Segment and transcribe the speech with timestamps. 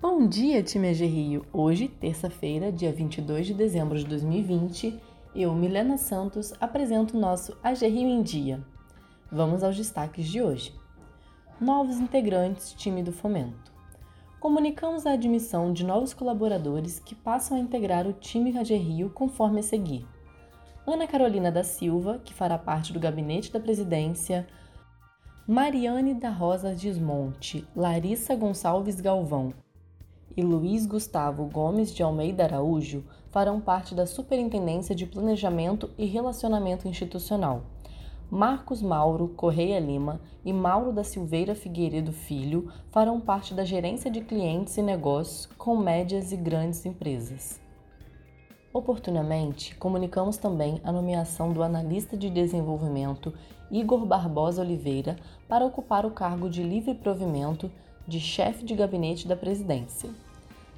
[0.00, 1.44] Bom dia, time AG Rio!
[1.52, 4.96] Hoje, terça-feira, dia 22 de dezembro de 2020,
[5.34, 8.64] eu, Milena Santos, apresento o nosso AG Rio em Dia.
[9.28, 10.72] Vamos aos destaques de hoje.
[11.60, 13.72] Novos integrantes time do Fomento.
[14.38, 19.58] Comunicamos a admissão de novos colaboradores que passam a integrar o time AG Rio conforme
[19.58, 20.06] a seguir.
[20.86, 24.46] Ana Carolina da Silva, que fará parte do gabinete da presidência,
[25.44, 29.52] Mariane da Rosa Desmonte, Larissa Gonçalves Galvão
[30.38, 36.86] e Luiz Gustavo Gomes de Almeida Araújo farão parte da Superintendência de Planejamento e Relacionamento
[36.86, 37.62] Institucional.
[38.30, 44.20] Marcos Mauro Correia Lima e Mauro da Silveira Figueiredo Filho farão parte da Gerência de
[44.20, 47.60] Clientes e Negócios com médias e grandes empresas.
[48.72, 53.34] Oportunamente, comunicamos também a nomeação do analista de desenvolvimento
[53.72, 55.16] Igor Barbosa Oliveira
[55.48, 57.68] para ocupar o cargo de livre provimento
[58.06, 60.27] de chefe de gabinete da presidência.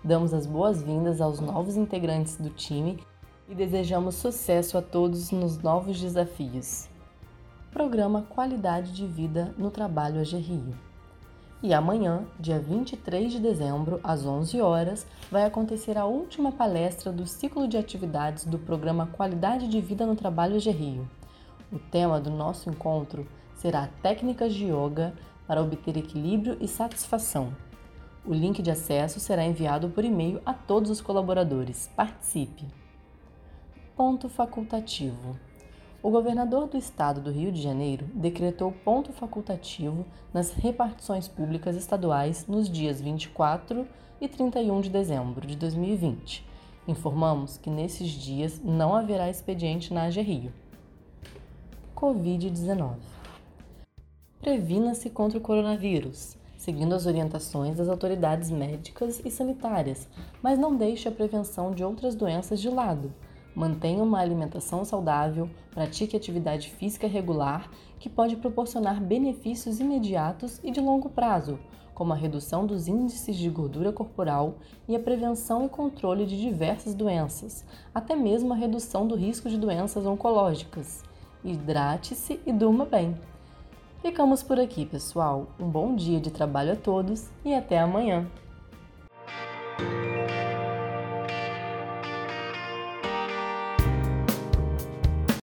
[0.02, 2.98] Damos as boas-vindas aos novos integrantes do time
[3.46, 6.88] e desejamos sucesso a todos nos novos desafios.
[7.70, 10.74] Programa Qualidade de Vida no Trabalho AG Rio.
[11.62, 17.26] E amanhã, dia 23 de dezembro, às 11 horas, vai acontecer a última palestra do
[17.26, 21.06] ciclo de atividades do programa Qualidade de Vida no Trabalho AG Rio.
[21.70, 25.12] O tema do nosso encontro será Técnicas de Yoga
[25.46, 27.52] para obter equilíbrio e satisfação.
[28.24, 31.90] O link de acesso será enviado por e-mail a todos os colaboradores.
[31.96, 32.66] Participe!
[33.96, 35.38] Ponto facultativo.
[36.02, 40.04] O governador do estado do Rio de Janeiro decretou ponto facultativo
[40.34, 43.86] nas repartições públicas estaduais nos dias 24
[44.20, 46.46] e 31 de dezembro de 2020.
[46.86, 50.52] Informamos que nesses dias não haverá expediente na AG Rio.
[51.96, 52.96] Covid-19
[54.40, 60.06] Previna-se contra o coronavírus, seguindo as orientações das autoridades médicas e sanitárias,
[60.42, 63.10] mas não deixe a prevenção de outras doenças de lado
[63.54, 70.80] Mantenha uma alimentação saudável, pratique atividade física regular, que pode proporcionar benefícios imediatos e de
[70.80, 71.58] longo prazo,
[71.92, 74.54] como a redução dos índices de gordura corporal
[74.88, 79.58] e a prevenção e controle de diversas doenças, até mesmo a redução do risco de
[79.58, 81.02] doenças oncológicas.
[81.44, 83.16] Hidrate-se e durma bem.
[84.02, 85.48] Ficamos por aqui, pessoal.
[85.60, 88.26] Um bom dia de trabalho a todos e até amanhã!